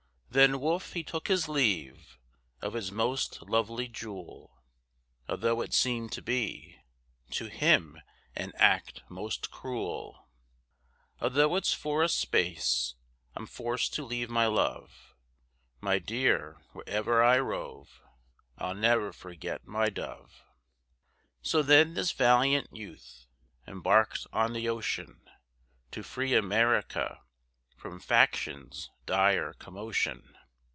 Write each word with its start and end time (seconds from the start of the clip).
Then 0.33 0.61
Wolfe 0.61 0.93
he 0.93 1.03
took 1.03 1.27
his 1.27 1.49
leave, 1.49 2.17
Of 2.61 2.71
his 2.71 2.89
most 2.89 3.41
lovely 3.41 3.89
jewel; 3.89 4.63
Although 5.27 5.59
it 5.59 5.73
seemed 5.73 6.13
to 6.13 6.21
be 6.21 6.77
To 7.31 7.47
him, 7.49 7.99
an 8.33 8.53
act 8.55 9.01
most 9.09 9.51
cruel. 9.51 10.29
Although 11.19 11.57
it's 11.57 11.73
for 11.73 12.01
a 12.01 12.07
space 12.07 12.95
I'm 13.35 13.45
forced 13.45 13.93
to 13.95 14.05
leave 14.05 14.29
my 14.29 14.47
love, 14.47 15.13
My 15.81 15.99
dear, 15.99 16.61
where'er 16.71 17.21
I 17.21 17.37
rove, 17.37 18.01
I'll 18.57 18.73
ne'er 18.73 19.11
forget 19.11 19.67
my 19.67 19.89
dove. 19.89 20.45
So 21.41 21.61
then 21.61 21.93
this 21.93 22.13
valiant 22.13 22.69
youth 22.73 23.25
Embarked 23.67 24.27
on 24.31 24.53
the 24.53 24.69
ocean, 24.69 25.29
To 25.91 26.03
free 26.03 26.33
America 26.35 27.19
From 27.75 27.99
faction's 27.99 28.91
dire 29.07 29.53
commotion. 29.53 30.37